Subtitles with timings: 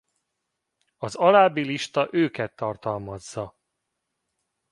[0.97, 3.55] Az alábbi lista őket tartalmazza.